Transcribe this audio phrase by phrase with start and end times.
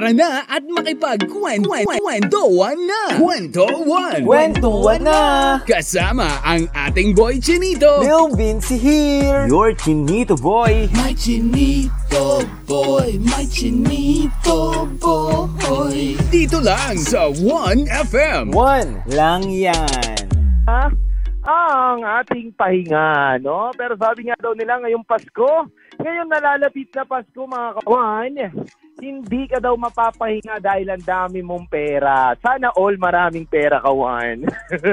[0.00, 3.20] Tara na at makipagkwentuhan na!
[3.20, 4.24] Kwentuhan!
[4.24, 5.20] Kwentuhan na!
[5.68, 8.00] Kasama ang ating boy Chinito!
[8.00, 9.44] Lil Vinci here!
[9.44, 10.88] Your Chinito boy!
[10.96, 16.16] My Chinito boy, my Chinito boy.
[16.32, 18.56] Dito lang sa 1FM.
[18.56, 20.16] One lang yan!
[20.64, 21.09] Ha?
[21.50, 23.74] Ang ating pahinga, no?
[23.74, 25.66] Pero sabi nga daw nila ngayong Pasko,
[25.98, 28.32] ngayon nalalapit na Pasko mga kawan,
[29.00, 32.36] hindi ka daw mapapahinga dahil ang dami mong pera.
[32.38, 34.46] Sana all maraming pera kawan.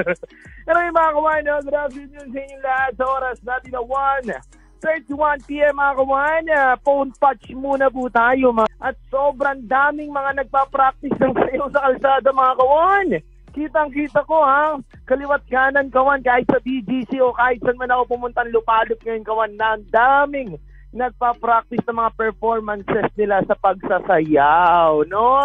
[0.66, 1.56] Pero yung mga kawan, no?
[1.62, 4.58] good afternoon sa inyong lahat sa oras natin na 1.
[4.78, 6.44] 31pm mga kawan,
[6.86, 8.54] phone patch muna po tayo.
[8.54, 13.08] Ma- At sobrang daming mga nagpa-practice ng sayo sa kalsada mga kawan.
[13.52, 14.76] Kitang-kita ko ha,
[15.08, 19.52] kaliwat kanan kawan kahit sa BGC o kahit saan man ako pumuntang lupalop ngayon kawan
[19.56, 20.50] na ang daming
[20.92, 25.36] nagpa-practice ng mga performances nila sa pagsasayaw, no?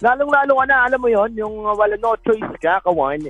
[0.00, 3.28] Lalong-lalo ka na, alam mo yon yung wala no choice ka, kawan.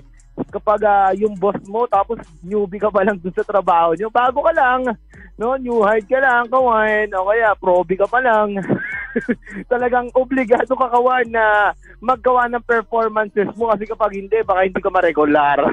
[0.54, 4.38] Kapag uh, yung boss mo, tapos newbie ka pa lang dun sa trabaho nyo, bago
[4.38, 4.86] ka lang,
[5.34, 5.58] no?
[5.58, 7.10] New hire ka lang, kawan.
[7.18, 8.54] O kaya, proby ka pa lang.
[9.72, 14.90] Talagang obligado ka, kawan, na maggawa ng performances mo kasi kapag hindi, baka hindi ka
[14.90, 15.58] ma-regular.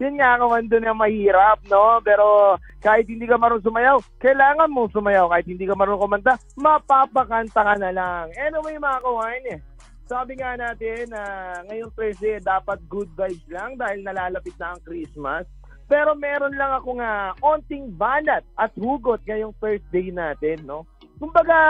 [0.00, 2.00] Yun nga kaman doon ang mahirap, no?
[2.00, 5.28] Pero kahit hindi ka marunong sumayaw, kailangan mo sumayaw.
[5.28, 8.32] Kahit hindi ka marunong kumanta, mapapakanta ka na lang.
[8.32, 9.60] Anyway, mga kawan, eh,
[10.04, 14.80] sabi nga natin na uh, ngayong Thursday dapat good vibes lang dahil nalalapit na ang
[14.84, 15.44] Christmas.
[15.84, 20.88] Pero meron lang ako nga onting banat at hugot ngayong Thursday natin, no?
[21.24, 21.60] Kumbaga,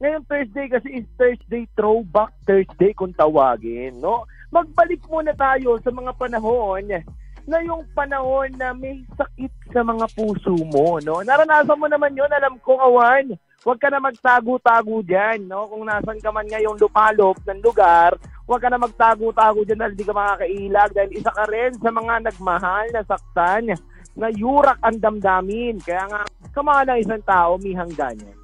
[0.00, 4.24] ngayong Thursday kasi is Thursday throwback Thursday kung tawagin, no?
[4.48, 7.04] Magbalik muna tayo sa mga panahon
[7.44, 11.20] na yung panahon na may sakit sa mga puso mo, no?
[11.20, 13.36] Naranasan mo naman yon alam ko, kawan.
[13.60, 15.68] Huwag ka na magtago-tago dyan, no?
[15.68, 18.16] Kung nasan ka man ngayong lupalop ng lugar,
[18.48, 22.24] huwag ka na magtago-tago dyan dahil di ka makakailag dahil isa ka rin sa mga
[22.24, 23.76] nagmahal na saktan
[24.16, 25.76] na yurak ang damdamin.
[25.84, 26.24] Kaya nga,
[26.56, 28.41] kamahal ng isang tao, may hangganan.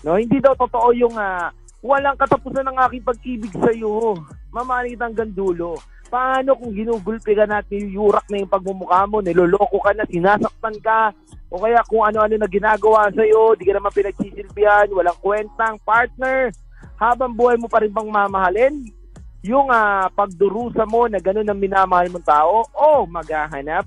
[0.00, 1.52] No, hindi daw totoo yung uh,
[1.84, 4.16] walang katapusan ng aking pag-ibig sa iyo.
[4.48, 5.76] Mamanit hanggang dulo.
[6.10, 11.14] Paano kung ginugulpi ka natin yurak na yung pagmumukha mo, niloloko ka na, sinasaktan ka,
[11.52, 16.50] o kaya kung ano-ano na ginagawa sa iyo, di ka naman pinagsisilbihan, walang kwentang partner,
[16.98, 18.74] habang buhay mo pa rin bang mamahalin?
[19.46, 23.86] Yung uh, pagdurusa mo na gano'n ang minamahal mong tao, o maghahanap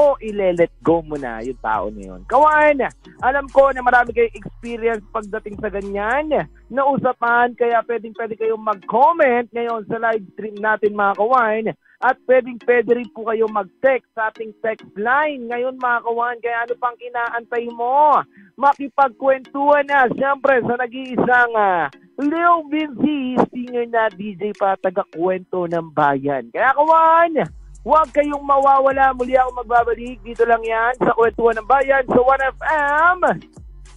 [0.00, 2.24] o ile-let go mo na yung tao na yun.
[2.24, 2.80] Kawan,
[3.20, 8.64] alam ko na marami kayong experience pagdating sa ganyan na usapan, kaya pwedeng pwede kayong
[8.64, 11.64] mag-comment ngayon sa live stream natin mga kawan.
[12.00, 16.40] At pwedeng pwede rin po kayong mag-text sa ating text line ngayon mga kawan.
[16.40, 18.24] Kaya ano pang inaantay mo?
[18.56, 21.52] Makipagkwentuhan na siyempre sa nag-iisang
[22.20, 26.48] Lil Vinci, singer na DJ pa taga-kwento ng bayan.
[26.52, 27.32] Kaya kawan,
[27.80, 29.16] Huwag kayong mawawala.
[29.16, 30.20] Muli ako magbabalik.
[30.20, 33.18] Dito lang yan sa Kwentuhan ng Bayan sa 1FM.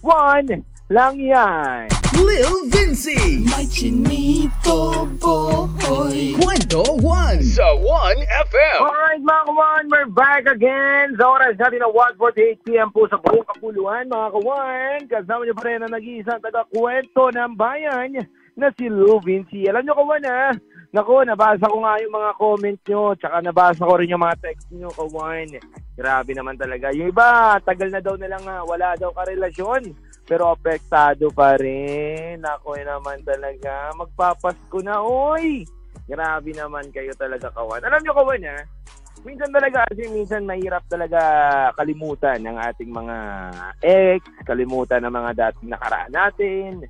[0.00, 1.88] 1 lang yan.
[2.16, 3.44] Lil Vinci.
[3.44, 6.32] My chinito boy.
[6.40, 8.80] Kwento 1 sa 1FM.
[8.80, 11.12] Alright mga kawan, we're back again.
[11.20, 14.98] Sa oras natin na 1.48pm po sa buong kapuluhan mga kawan.
[15.12, 18.16] Kasama niyo pa rin ang nag-iisang taga-kwento ng bayan
[18.56, 19.68] na si Lil Vinci.
[19.68, 20.56] Alam niyo kawan ha,
[20.94, 24.70] Nako, nabasa ko nga yung mga comment nyo, tsaka nabasa ko rin yung mga text
[24.70, 25.50] nyo, kawan.
[25.98, 26.94] Grabe naman talaga.
[26.94, 29.90] Yung iba, tagal na daw nilang uh, wala daw karelasyon,
[30.22, 32.38] pero apektado pa rin.
[32.38, 35.66] Ako naman talaga, magpapasko na, oy!
[36.06, 37.82] Grabe naman kayo talaga, kawan.
[37.82, 38.62] Alam nyo, kawan, ha?
[39.26, 41.18] Minsan talaga, kasi minsan mahirap talaga
[41.74, 43.16] kalimutan ng ating mga
[43.82, 46.86] ex, kalimutan ng mga dating nakaraan natin,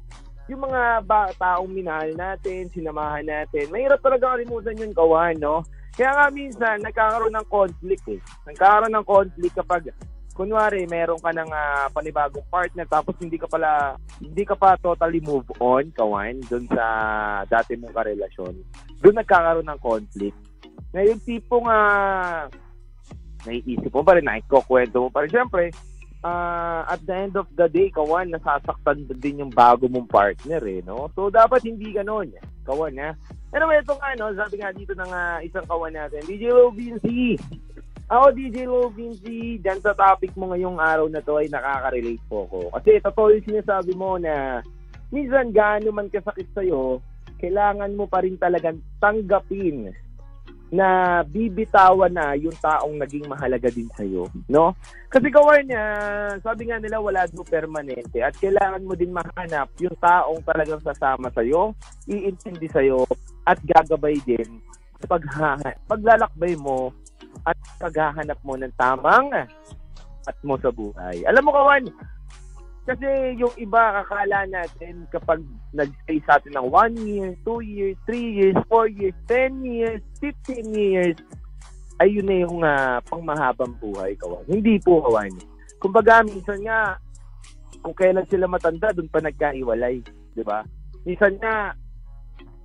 [0.49, 5.65] yung mga ba, taong minahal natin, sinamahan natin, mahirap talaga kalimutan yung kawan, no?
[5.97, 8.21] Kaya nga minsan, nagkakaroon ng conflict eh.
[8.51, 9.83] Nagkakaroon ng conflict kapag,
[10.35, 15.23] kunwari, meron ka ng uh, panibagong partner, tapos hindi ka pala, hindi ka pa totally
[15.25, 16.85] move on, kawan, dun sa
[17.49, 18.53] dati mong karelasyon.
[19.01, 20.37] Doon nagkakaroon ng conflict.
[20.93, 22.51] Na tipong, uh,
[23.49, 25.33] naiisip mo pa rin, nakikukwento mo pa rin.
[25.33, 25.73] Siyempre,
[26.25, 30.81] uh, at the end of the day, kawan, nasasaktan din yung bago mong partner eh,
[30.81, 31.13] no?
[31.13, 32.33] So, dapat hindi ganon,
[32.65, 33.13] kawan, ha?
[33.55, 37.39] Anyway, ito nga, no, sabi nga dito ng uh, isang kawan natin, DJ Low Vinci.
[38.11, 42.49] Ako, DJ Low Vinci, dyan sa topic mo ngayong araw na to ay nakaka-relate po
[42.49, 42.73] ko.
[42.75, 44.65] Kasi totoo yung sinasabi mo na
[45.15, 46.99] minsan gaano man kasakit sa'yo,
[47.39, 49.93] kailangan mo pa rin talagang tanggapin
[50.75, 54.75] na bibitawan na yung taong naging mahalaga din sa'yo, no?
[55.07, 55.85] Kasi kawan niya,
[56.43, 61.31] sabi nga nila wala do permanente at kailangan mo din mahanap yung taong talagang sasama
[61.31, 61.79] sa'yo,
[62.11, 63.07] iintindi sa'yo
[63.47, 64.59] at gagabay din
[64.99, 66.91] sa paghahanap, paglalakbay mo
[67.47, 69.31] at paghahanap mo ng tamang
[70.27, 71.23] at mo sa buhay.
[71.31, 71.87] Alam mo kawan,
[72.85, 73.09] kasi
[73.41, 75.41] yung iba akala natin kapag
[75.73, 80.69] nag-stay sa atin ng 1 year, 2 years, 3 years, 4 years, 10 years, 15
[80.77, 81.17] years,
[82.05, 84.45] ay yun na yung uh, pangmahabang buhay, kawan.
[84.45, 85.33] Hindi po, kawan.
[85.81, 87.01] Kumbaga, minsan nga,
[87.81, 90.05] kung kailan sila matanda, doon pa nagkaiwalay.
[90.37, 90.61] Di ba?
[91.09, 91.73] Minsan nga,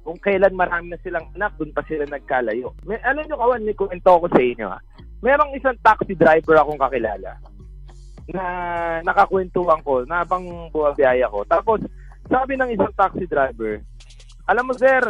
[0.04, 2.76] kung kailan marami na silang anak, doon pa sila nagkalayo.
[2.84, 4.68] May, alam nyo, kawan, may kwento ko sa inyo.
[4.68, 4.80] Ha?
[5.24, 7.40] Merong isang taxi driver akong kakilala
[8.34, 8.46] na
[9.04, 11.44] nakakwentuhan ko na habang buwabiyaya ko.
[11.50, 11.82] Tapos,
[12.30, 13.82] sabi ng isang taxi driver,
[14.46, 15.02] alam mo sir,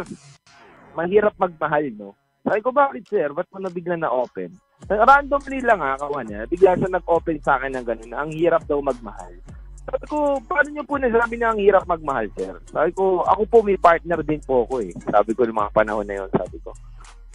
[0.96, 2.16] mahirap magmahal, no?
[2.44, 3.30] Sabi ko, bakit sir?
[3.36, 4.56] Ba't mo na bigla na-open?
[4.88, 6.48] Randomly lang ha, kawan niya.
[6.48, 8.16] Bigla siya nag-open sa akin ng ganun.
[8.16, 9.36] Ang hirap daw magmahal.
[9.84, 12.56] Sabi ko, paano niyo po nasabi na ang hirap magmahal, sir?
[12.72, 14.92] Sabi ko, ako po may partner din po ako eh.
[15.12, 16.72] Sabi ko mga panahon na yon sabi ko.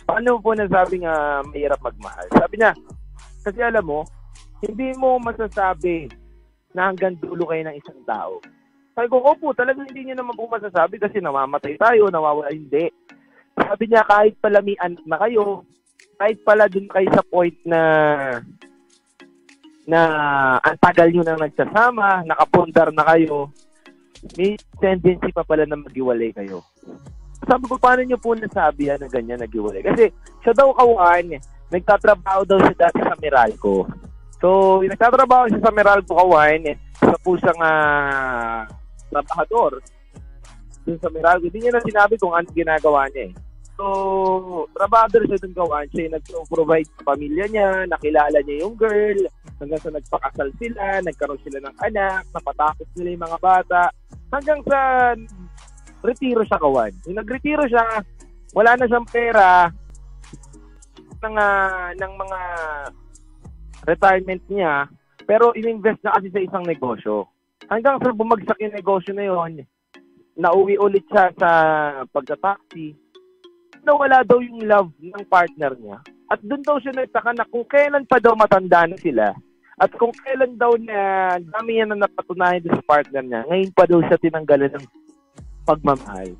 [0.04, 2.26] Paano po nasabi nga mahirap magmahal?
[2.36, 2.72] Sabi niya,
[3.44, 4.04] kasi alam mo,
[4.64, 6.08] hindi mo masasabi
[6.72, 8.40] na hanggang dulo kayo ng isang tao.
[8.94, 12.88] Sabi ko, opo, talagang hindi niya naman po masasabi kasi namamatay tayo, nawawala, hindi.
[13.54, 15.66] Sabi niya, kahit pala may anak na kayo,
[16.18, 17.80] kahit pala dun kayo sa point na
[19.84, 20.00] na
[20.64, 23.52] ang tagal nyo nang nagsasama, nakapundar na kayo,
[24.38, 26.64] may tendency pa pala na magiwalay kayo.
[27.44, 29.84] Sabi ko, paano nyo po nasabi na ganyan nagiwalay?
[29.84, 30.08] Kasi
[30.40, 31.36] siya daw kawan,
[31.68, 33.84] nagtatrabaho daw siya dati sa Meralco.
[34.44, 38.68] So, nagtatrabaho siya sa Meralco Kawain, eh, sa pusang uh,
[39.08, 39.80] trabahador.
[40.84, 43.34] Dun sa Meralco, hindi niya na sinabi kung ano ginagawa niya eh.
[43.80, 45.88] So, trabahador siya dun Kawain.
[45.96, 49.16] Siya nag-provide sa pamilya niya, nakilala niya yung girl,
[49.64, 53.82] hanggang sa nagpakasal sila, nagkaroon sila ng anak, napatapos nila yung mga bata,
[54.28, 54.78] hanggang sa
[56.04, 56.92] retiro siya kawan.
[57.08, 57.80] Yung nagretiro siya,
[58.52, 59.72] wala na siyang pera
[61.24, 62.40] ng, uh, ng mga
[63.84, 64.88] retirement niya,
[65.24, 67.28] pero ininvest na kasi sa isang negosyo.
[67.68, 69.64] Hanggang sa bumagsak yung negosyo na yon,
[70.36, 71.50] nauwi ulit siya sa
[72.10, 72.92] pagta-taxi,
[73.84, 75.98] nawala daw yung love ng partner niya.
[76.32, 79.32] At doon daw siya nagtaka na kung kailan pa daw matanda na sila.
[79.76, 84.00] At kung kailan daw na dami niya na napatunayan sa partner niya, ngayon pa daw
[84.06, 84.86] siya tinanggalan ng
[85.68, 86.30] pagmamahal.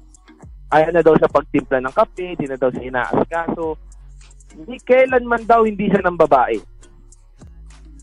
[0.73, 3.77] Ayaw na daw sa pagtimpla ng kape, di na daw siya inaasikaso.
[4.55, 6.59] Hindi kailan man daw hindi siya ng babae.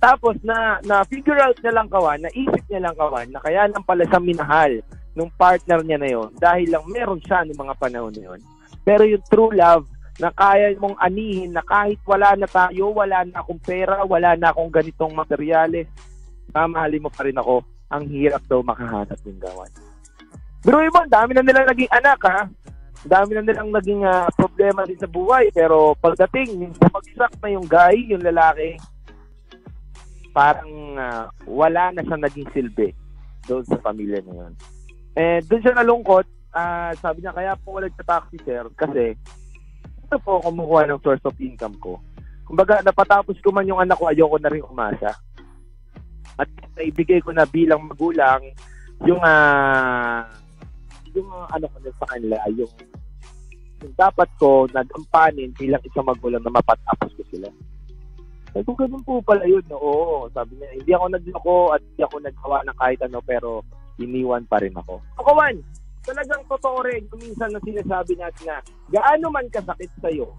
[0.01, 3.85] Tapos na na figure out niya lang kawan, naisip niya lang kawan na kaya lang
[3.85, 4.81] pala sa minahal
[5.13, 8.41] nung partner niya na yon dahil lang meron siya ng mga panahon na yon.
[8.81, 9.85] Pero yung true love
[10.17, 14.49] na kaya mong anihin na kahit wala na tayo, wala na akong pera, wala na
[14.49, 15.85] akong ganitong materyales,
[16.49, 17.61] mamahalin mo pa rin ako.
[17.91, 19.71] Ang hirap daw makahanap ng gawan.
[20.63, 22.41] Pero iba, dami na nilang naging anak ha.
[23.01, 25.51] Dami na nilang naging uh, problema din sa buhay.
[25.51, 28.79] Pero pagdating, bumagsak na yung guy, yung lalaki,
[30.31, 32.89] parang uh, wala na siya naging silbi
[33.47, 34.53] doon sa pamilya na yun.
[35.15, 39.15] And doon siya nalungkot, uh, sabi niya, kaya po wala sa taxi sir, kasi
[40.11, 41.99] ito po kumukuha ng source of income ko.
[42.47, 45.15] Kumbaga, napatapos ko man yung anak ko, ayoko na rin umasa.
[46.35, 48.43] At naibigay ko na bilang magulang
[49.07, 50.27] yung uh,
[51.11, 52.71] yung uh, ano ko sa kanila, yung,
[53.83, 57.47] yung dapat ko nagampanin bilang isang magulang na mapatapos ko sila.
[58.51, 59.63] Sabi ko, ganun po pala yun.
[59.71, 59.79] No?
[59.79, 63.49] Oo, sabi niya, hindi ako nagloko at hindi ako naggawa ng kahit ano, pero
[63.95, 64.99] iniwan pa rin ako.
[65.15, 65.55] O kawan,
[66.03, 68.57] talagang totoo rin minsan na sinasabi natin na
[68.91, 70.35] gaano man kasakit sa'yo,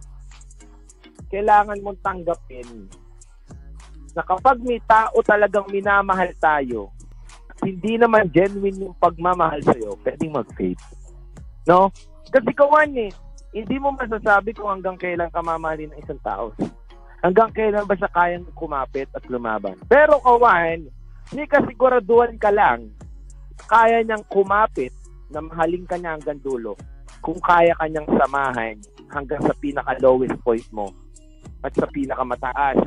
[1.33, 2.69] kailangan mong tanggapin
[4.13, 6.93] na kapag may tao talagang minamahal tayo,
[7.65, 10.83] hindi naman genuine yung pagmamahal sa'yo, pwedeng mag-fade.
[11.65, 11.89] No?
[12.29, 13.13] Kasi kawan eh,
[13.57, 16.53] hindi mo masasabi kung hanggang kailan ka mamahalin ng isang tao
[17.23, 19.79] hanggang kailan ba siya kayang kumapit at lumaban.
[19.87, 20.91] Pero kawan,
[21.31, 22.91] hindi kasiguraduhan ka lang,
[23.71, 24.91] kaya niyang kumapit
[25.31, 26.75] na mahalin ka niya hanggang dulo
[27.23, 28.77] kung kaya kanyang samahan
[29.15, 30.91] hanggang sa pinaka-lowest point mo
[31.63, 32.83] at sa pinaka-mataas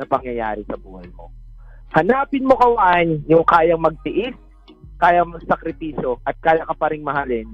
[0.00, 1.28] na pangyayari sa buhay mo.
[1.92, 4.32] Hanapin mo kawan yung kayang magtiis,
[4.96, 7.48] kaya magsakripisyo at kaya ka pa rin mahalin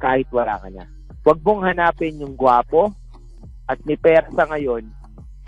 [0.00, 0.88] kahit wala ka na.
[1.22, 2.90] Huwag mong hanapin yung gwapo
[3.68, 5.01] at ni pera sa ngayon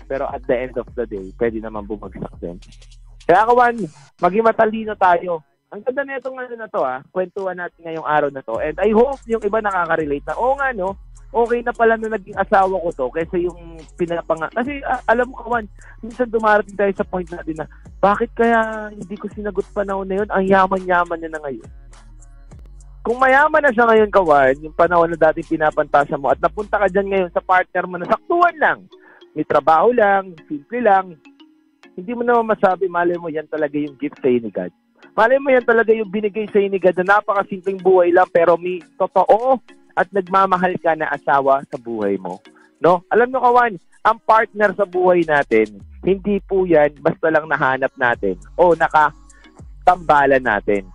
[0.05, 2.57] pero at the end of the day, pwede naman bumagsak din.
[3.25, 3.75] Kaya kawan,
[4.21, 5.41] maging matalino tayo.
[5.73, 8.55] Ang ganda na itong ano na to ah, kwentuhan natin ngayong araw na to.
[8.61, 10.93] And I hope yung iba nakaka-relate na, oo nga no,
[11.35, 14.47] okay na pala na naging asawa ko to kaysa yung pinapanga.
[14.53, 15.65] Kasi ah, alam mo kawan,
[15.99, 20.29] minsan dumarating tayo sa point natin na bakit kaya hindi ko sinagot panahon na yun?
[20.29, 21.69] Ang yaman-yaman niya na ngayon.
[23.05, 26.89] Kung mayaman na siya ngayon, kawan, yung panahon na dati pinapantasa mo at napunta ka
[26.89, 28.79] dyan ngayon sa partner mo na saktuan lang,
[29.35, 31.19] may trabaho lang, simple lang,
[31.95, 34.71] hindi mo naman masabi, malay mo yan talaga yung gift sa'yo ni God.
[35.15, 38.79] Malay mo yan talaga yung binigay sa'yo ni God na napakasimpleng buhay lang pero may
[38.95, 39.59] totoo
[39.95, 42.39] at nagmamahal ka na asawa sa buhay mo.
[42.79, 43.03] No?
[43.11, 48.39] Alam nyo kawan, ang partner sa buhay natin, hindi po yan basta lang nahanap natin
[48.55, 50.85] o nakatambalan natin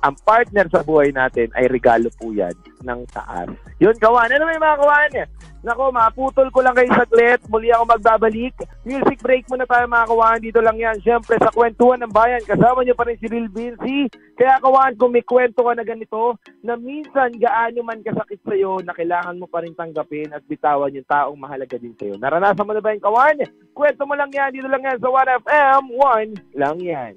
[0.00, 3.48] ang partner sa buhay natin ay regalo po yan ng taas.
[3.80, 4.32] Yun, kawan.
[4.32, 5.12] Ano may mga kawan?
[5.60, 7.40] Nako, maputol ko lang kayo saglit.
[7.52, 8.56] Muli ako magbabalik.
[8.88, 10.40] Music break muna tayo mga kawan.
[10.40, 10.96] Dito lang yan.
[11.04, 12.40] Siyempre, sa kwentuhan ng bayan.
[12.48, 14.08] Kasama niyo pa rin si Real Vinci.
[14.40, 18.96] Kaya kawan, kung may kwento ka na ganito, na minsan gaano man kasakit sa'yo, na
[18.96, 22.16] kailangan mo pa rin tanggapin at bitawan yung taong mahalaga din sa'yo.
[22.16, 23.36] Naranasan mo na ba yung kawan?
[23.76, 24.56] Kwento mo lang yan.
[24.56, 25.82] Dito lang yan sa 1FM.
[25.92, 27.12] 1 lang yan.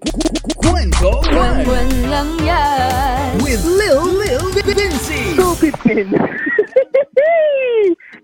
[0.73, 3.37] Kwento One Buwan lang yan.
[3.45, 5.37] with Lil Lil Vinci.
[5.37, 6.09] 2.15.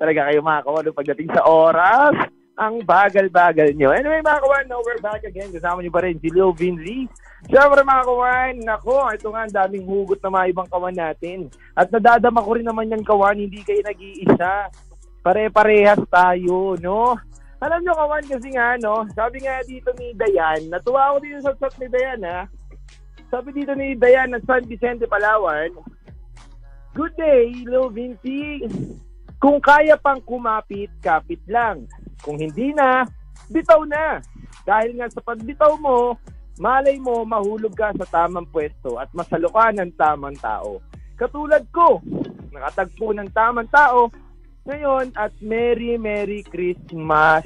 [0.01, 2.17] Talaga kayo mga kawan pagdating sa oras.
[2.57, 3.93] Ang bagal-bagal nyo.
[3.93, 5.53] Anyway mga kawan, no, we're back again.
[5.53, 7.05] Kasama nyo pa rin si Lil Vinzi.
[7.45, 11.53] Siyempre mga kawan, nako, ito nga ang daming hugot na mga ibang kawan natin.
[11.77, 14.73] At nadadama ko rin naman yan kawan, hindi kayo nag-iisa.
[15.21, 17.13] Pare-parehas tayo, no?
[17.59, 21.51] Alam nyo kawan kasi nga, no, sabi nga dito ni Dayan, natuwa ako dito sa
[21.59, 22.47] chat ni Dayan, ha?
[23.27, 25.75] Sabi dito ni Dayan ng San Vicente, Palawan,
[26.95, 28.65] Good day, Lil Vinci.
[29.37, 31.85] Kung kaya pang kumapit, kapit lang.
[32.25, 33.05] Kung hindi na,
[33.47, 34.19] bitaw na.
[34.65, 36.17] Dahil nga sa pagbitaw mo,
[36.59, 40.83] malay mo mahulog ka sa tamang pwesto at masalo ka ng tamang tao.
[41.15, 42.03] Katulad ko,
[42.51, 44.11] nakatagpo ng tamang tao
[44.69, 47.43] ngayon at Merry Merry Christmas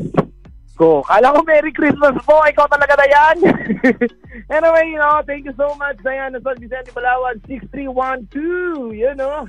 [0.75, 1.06] ko.
[1.06, 3.38] Kala ko Merry Christmas po, ikaw talaga na yan.
[4.58, 9.46] anyway, you know, thank you so much, Diana San Vicente Palawan, 6312, you know.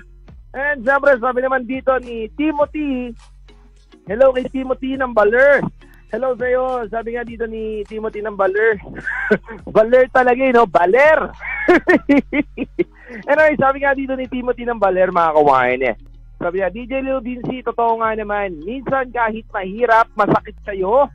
[0.55, 3.11] And siyempre, sabi naman dito ni Timothy,
[4.07, 5.65] hello kay Timothy ng Baler.
[6.15, 6.87] Hello sa'yo.
[6.95, 8.79] Sabi nga dito ni Timothy ng Baler.
[9.75, 11.35] Baler talaga, you know, Baler.
[13.31, 15.97] anyway, sabi nga dito ni Timothy ng Baler, mga kawain eh.
[16.39, 21.09] Sabi niya, DJ Lil Vinci, totoo nga naman, minsan kahit mahirap, masakit sa'yo,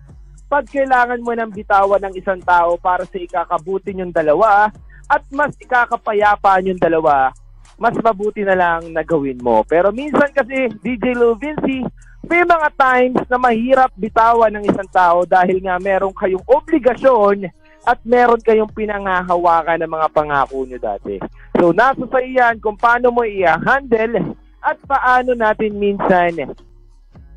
[0.49, 4.73] pag kailangan mo ng bitawan ng isang tao para sa ikakabuti yung dalawa,
[5.09, 7.33] at mas ikakapayapa yung dalawa,
[7.77, 9.61] mas mabuti na lang na gawin mo.
[9.65, 11.85] Pero minsan kasi, DJ Lil Vinci,
[12.29, 17.49] may mga times na mahirap bitawan ng isang tao dahil nga meron kayong obligasyon
[17.87, 21.17] at meron kayong pinangahawakan ng mga pangako nyo dati.
[21.57, 26.55] So, nasa sa iyan kung paano mo i-handle at paano natin minsan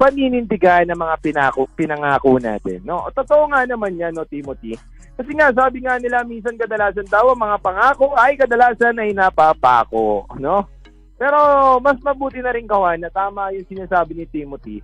[0.02, 2.82] paninindigan ng mga pinako, pinangako natin.
[2.82, 3.06] No?
[3.14, 4.74] Totoo nga naman yan, no, Timothy?
[5.14, 10.26] Kasi nga, sabi nga nila, minsan kadalasan daw ang mga pangako ay kadalasan ay napapako.
[10.42, 10.66] No?
[11.14, 11.38] Pero
[11.78, 14.82] mas mabuti na rin kawan na tama yung sinasabi ni Timothy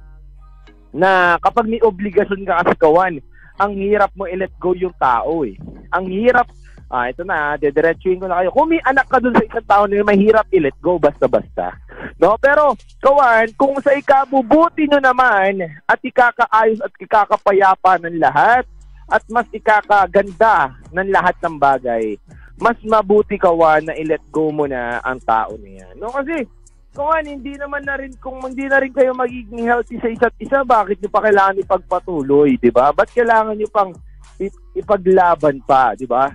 [0.95, 3.19] na kapag may obligasyon ka kasi kawan,
[3.59, 5.59] ang hirap mo i-let go yung tao eh.
[5.91, 6.47] Ang hirap,
[6.89, 8.51] ah, ito na, dediretsuin ko na kayo.
[8.53, 11.77] Kung may anak ka dun sa isang tao na mahirap i-let go basta-basta.
[12.17, 12.41] No?
[12.41, 12.73] Pero,
[13.05, 18.65] kawan, kung sa ikabubuti nyo naman at ikakaayos at ikakapayapa ng lahat
[19.09, 22.17] at mas ikakaganda ng lahat ng bagay,
[22.59, 25.93] mas mabuti kawan na i-let go mo na ang tao niya.
[26.01, 26.09] No?
[26.09, 26.49] Kasi,
[26.97, 30.65] kawan, hindi naman na rin, kung hindi na rin kayo magiging healthy sa isa't isa,
[30.65, 32.91] bakit nyo pa kailangan ipagpatuloy, di ba?
[32.97, 33.93] Ba't kailangan nyo pang
[34.41, 36.33] ip- ipaglaban pa, di ba?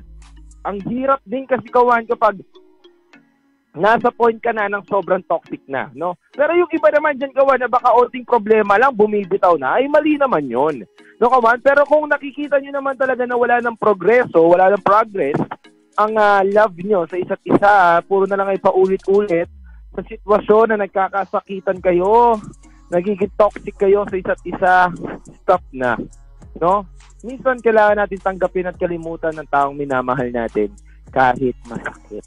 [0.64, 2.40] Ang hirap din kasi kawan kapag
[3.74, 6.14] nasa point ka na ng sobrang toxic na, no?
[6.32, 10.16] Pero yung iba naman dyan, kawan, na baka onting problema lang, bumibitaw na, ay mali
[10.16, 10.86] naman yon
[11.18, 11.58] No, kawan?
[11.62, 15.38] Pero kung nakikita nyo naman talaga na wala ng progreso, wala ng progress,
[15.98, 19.50] ang ah, love nyo sa isa't isa, puro na lang ay paulit-ulit
[19.94, 22.38] sa sitwasyon na nagkakasakitan kayo,
[22.90, 24.74] nagiging toxic kayo sa isa't isa,
[25.42, 25.98] stop na.
[26.58, 26.86] No?
[27.24, 30.76] Minsan kailangan natin tanggapin at kalimutan ng taong minamahal natin
[31.14, 32.26] kahit masakit.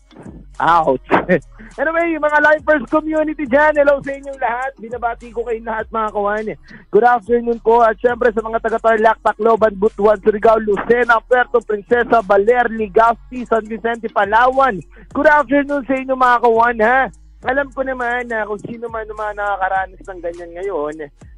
[0.56, 1.04] Ouch!
[1.80, 4.72] anyway, mga Lifers community dyan, hello sa inyong lahat.
[4.80, 6.46] Binabati ko kayong lahat mga kawan.
[6.88, 12.72] Good afternoon po at syempre sa mga taga-Tarlac, Tacloban, Butuan, Surigao, Lucena, Puerto Princesa, Baler,
[12.72, 14.80] Legazpi, San Vicente, Palawan.
[15.12, 17.00] Good afternoon sa inyo mga kawan ha.
[17.44, 20.94] Alam ko naman na kung sino man naman nakakaranas ng ganyan ngayon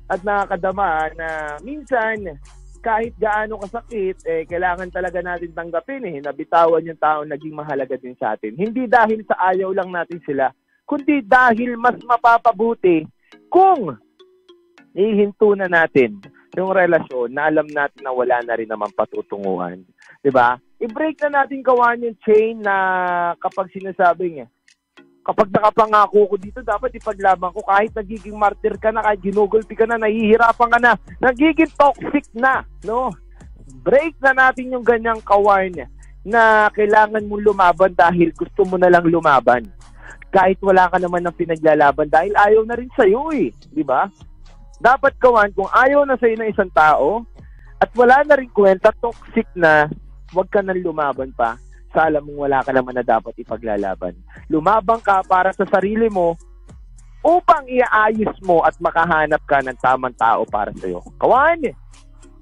[0.08, 2.38] at nakakadama na minsan
[2.88, 8.16] kahit gaano kasakit, eh, kailangan talaga natin tanggapin eh, nabitawan yung tao naging mahalaga din
[8.16, 8.56] sa atin.
[8.56, 10.48] Hindi dahil sa ayaw lang natin sila,
[10.88, 13.04] kundi dahil mas mapapabuti
[13.52, 13.92] Kung
[14.96, 16.16] ihinto na natin
[16.56, 19.84] yung relasyon na alam natin na wala na rin naman patutunguhan,
[20.32, 20.56] ba?
[20.80, 22.76] I-break na natin kawan yung chain na
[23.36, 24.48] kapag sinasabing
[25.28, 29.84] kapag nakapangako ko dito, dapat ipaglaban ko kahit nagiging martyr ka na, kahit ginugulpi ka
[29.84, 33.12] na, nahihirapan ka na, nagiging toxic na, no?
[33.84, 35.84] Break na natin yung ganyang kawan
[36.24, 39.68] na kailangan mo lumaban dahil gusto mo na lang lumaban.
[40.32, 44.08] Kahit wala ka naman ng pinaglalaban dahil ayaw na rin sa'yo eh, di ba?
[44.80, 47.28] Dapat kawan, kung ayaw na sa'yo ng isang tao
[47.76, 49.92] at wala na rin kwenta, toxic na,
[50.32, 51.60] huwag ka nang lumaban pa
[51.92, 54.14] sa alam mong wala ka naman na dapat ipaglalaban.
[54.52, 56.36] Lumabang ka para sa sarili mo
[57.24, 61.02] upang iaayos mo at makahanap ka ng tamang tao para sa'yo.
[61.18, 61.66] Kawan,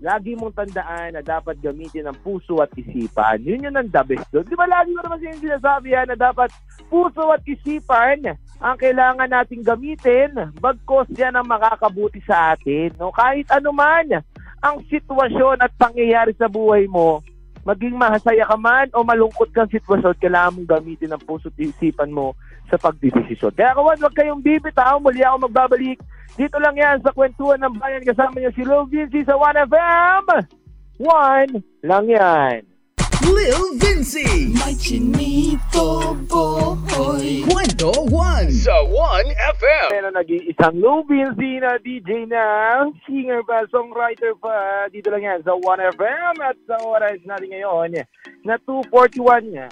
[0.05, 3.41] lagi mong tandaan na dapat gamitin ang puso at isipan.
[3.41, 4.45] Yun yun ang the best doon.
[4.45, 6.53] Di ba lagi ko naman siya sinasabi yan na dapat
[6.93, 12.93] puso at isipan ang kailangan nating gamitin bagkos yan ang makakabuti sa atin.
[13.01, 13.13] No?
[13.13, 14.21] Kahit ano man
[14.61, 17.21] ang sitwasyon at pangyayari sa buhay mo,
[17.67, 22.15] maging mahasaya ka man o malungkot kang sitwasyon, kailangan mong gamitin ang puso at isipan
[22.15, 22.39] mo
[22.71, 23.51] sa pagdidesisyon.
[23.59, 25.03] Kaya kawan, huwag kayong bibitaw.
[25.03, 25.99] Muli ako magbabalik.
[26.39, 28.07] Dito lang yan sa kwentuhan ng bayan.
[28.07, 30.25] Kasama niyo si Lil Vinci sa 1FM.
[31.03, 32.76] One lang yan.
[33.27, 34.55] Lil Vinci.
[34.55, 37.43] My chinito boy.
[37.51, 39.89] Kwento 1 sa 1FM.
[39.91, 42.43] Pero nag-iisang Lil Vinci na DJ na
[43.03, 44.87] singer pa, songwriter pa.
[44.95, 48.07] Dito lang yan sa 1FM at sa oras natin ngayon
[48.47, 49.69] na 2.41 niya.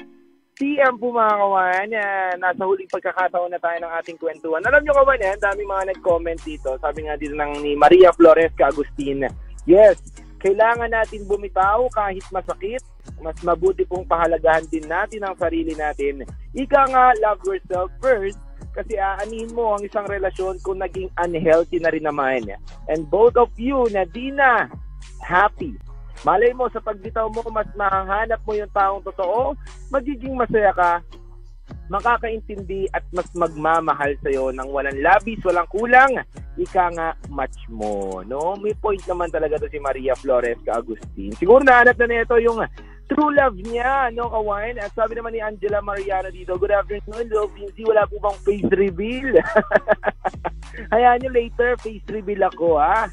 [0.55, 1.91] PM po mga kawan,
[2.39, 4.63] nasa huling pagkakataon na tayo ng ating kwentuhan.
[4.63, 6.79] Alam nyo kawan, eh, dami mga nag-comment dito.
[6.79, 9.27] Sabi nga dito ng ni Maria Flores Agustin,
[9.67, 9.99] yes,
[10.45, 12.85] kailangan natin bumitaw kahit masakit.
[13.25, 16.29] Mas mabuti pong pahalagahan din natin ang sarili natin.
[16.53, 18.37] Ika nga, love yourself first
[18.77, 22.45] kasi aanin mo ang isang relasyon kung naging unhealthy na rin naman.
[22.93, 24.69] And both of you na di na
[25.25, 25.79] happy.
[26.27, 29.53] Malay mo, sa pagbitaw mo, mas mahahanap mo yung taong totoo,
[29.93, 31.05] magiging masaya ka,
[31.93, 36.13] makakaintindi at mas magmamahal sa'yo ng walang labis, walang kulang,
[36.57, 38.25] ika nga match mo.
[38.25, 38.57] No?
[38.57, 41.33] May point naman talaga to si Maria Flores ka Agustin.
[41.37, 42.65] Siguro nahanap na nito yung
[43.09, 44.81] true love niya, no, kawain?
[44.81, 48.71] At sabi naman ni Angela Mariano dito, good afternoon, Lil Vinci, wala po bang face
[48.73, 49.37] reveal?
[50.93, 53.09] Hayaan nyo later, face reveal ako, ha?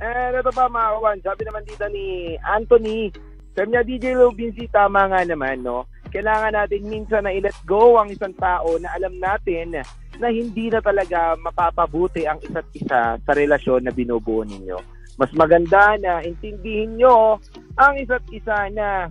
[0.00, 3.12] And ito pa mga kawan, sabi naman dito ni Anthony,
[3.52, 5.84] sabi niya DJ Lil Vinci, tama nga naman, no?
[6.14, 9.82] Kailangan natin minsan na i-let go ang isang tao na alam natin
[10.22, 14.78] na hindi na talaga mapapabuti ang isa't isa sa relasyon na binubuo ninyo.
[15.18, 17.42] Mas maganda na intindihin nyo
[17.74, 19.10] ang isa't isa na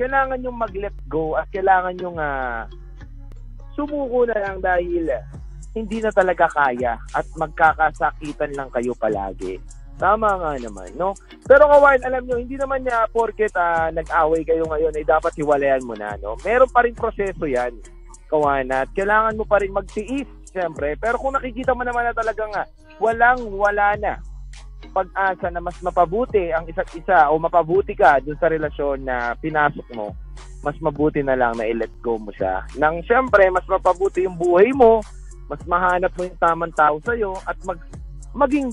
[0.00, 2.64] kailangan nyong mag-let go at kailangan nyong uh,
[3.76, 5.12] sumuko na lang dahil
[5.72, 9.60] hindi na talaga kaya at magkakasakitan lang kayo palagi.
[10.00, 11.14] Tama nga naman, no?
[11.46, 15.84] Pero kawan, alam nyo, hindi naman niya porket uh, nag-away kayo ngayon ay dapat hiwalayan
[15.84, 16.34] mo na, no?
[16.42, 17.76] Meron pa rin proseso yan,
[18.32, 20.98] kawan, at kailangan mo pa rin magtiis, siyempre.
[20.98, 22.66] Pero kung nakikita mo naman na talagang uh,
[22.98, 24.18] walang wala na
[24.92, 29.86] pag-asa na mas mapabuti ang isa't isa o mapabuti ka dun sa relasyon na pinasok
[29.94, 30.12] mo,
[30.60, 32.66] mas mabuti na lang na i-let go mo siya.
[32.76, 35.00] Nang siyempre, mas mapabuti yung buhay mo,
[35.48, 37.78] mas mahanap mo yung tamang tao sa'yo at mag,
[38.36, 38.68] maging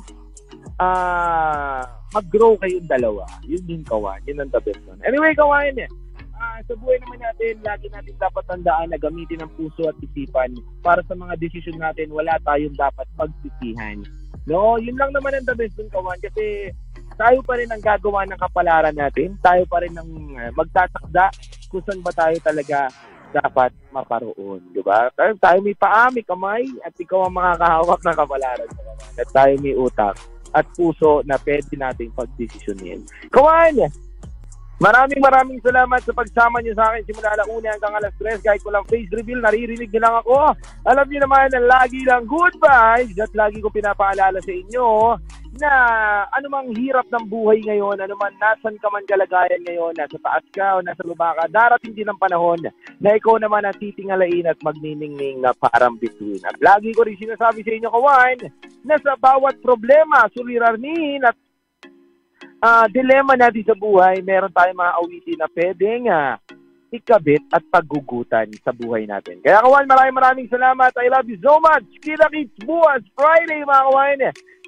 [0.80, 1.84] ah
[2.16, 3.28] mag-grow kayong dalawa.
[3.46, 4.18] Yun din kawan.
[4.26, 4.98] Yun ang the best one.
[5.06, 5.90] Anyway, kawan eh.
[6.40, 10.56] Ah, sa buhay naman natin, lagi natin dapat tandaan na gamitin ang puso at isipan
[10.80, 14.00] para sa mga desisyon natin, wala tayong dapat pagsisihan.
[14.48, 16.16] No, yun lang naman ang the best dun, kawan.
[16.24, 16.72] Kasi
[17.20, 19.36] tayo pa rin ang gagawa ng kapalaran natin.
[19.44, 21.28] Tayo pa rin ang uh, magtatakda
[21.68, 22.88] kung saan ba tayo talaga
[23.30, 25.12] dapat maparoon, di ba?
[25.14, 28.70] Tayo, tayo may paa, may kamay, at ikaw ang makakahawak ng kapalaran.
[29.20, 30.18] At tayo may utak
[30.54, 33.06] at puso na pwede nating pagdesisyonin.
[33.32, 33.90] Kawan,
[34.80, 38.88] maraming maraming salamat sa pagsama niyo sa akin simula alauna hanggang alas 3 kahit walang
[38.88, 40.56] face reveal, naririnig niyo lang ako.
[40.88, 45.20] Alam niyo naman na lagi lang goodbye at lagi ko pinapaalala sa inyo
[45.60, 45.72] na
[46.32, 50.86] anumang hirap ng buhay ngayon, anuman nasan ka man kalagayan ngayon, nasa taas ka o
[50.86, 52.62] nasa baba ka, darating din ang panahon
[53.02, 56.40] na ikaw naman ang titingalain at magniningning na parang bituin.
[56.48, 58.38] At lagi ko rin sinasabi sa inyo, kawan,
[58.86, 61.36] na sa bawat problema, suliranin at
[62.64, 66.36] uh, dilema natin sa buhay, meron tayong mga awitin na pwedeng uh,
[66.90, 69.38] ikabit at paggugutan sa buhay natin.
[69.46, 70.92] Kaya kawan, maraming maraming salamat.
[70.98, 71.86] I love you so much.
[72.02, 74.20] Kita kits buwas Friday mga kawan.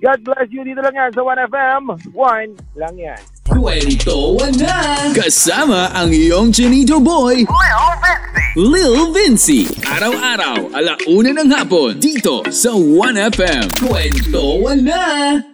[0.02, 0.66] God bless you.
[0.66, 1.84] Dito lang yan sa 1FM.
[2.10, 3.22] 1 lang yan.
[3.46, 5.12] Kwento na!
[5.14, 8.58] Kasama ang iyong Chinito Boy, Lil Vinci.
[8.58, 9.62] Lil Vinci.
[9.86, 12.02] Araw-araw, alauna ng hapon.
[12.02, 13.78] Dito sa 1FM.
[13.78, 15.51] Kwento na!